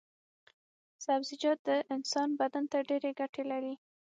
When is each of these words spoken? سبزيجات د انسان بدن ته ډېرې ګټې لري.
سبزيجات 1.05 1.59
د 1.67 1.69
انسان 1.95 2.29
بدن 2.39 2.63
ته 2.71 2.77
ډېرې 2.89 3.11
ګټې 3.19 3.43
لري. 3.51 3.73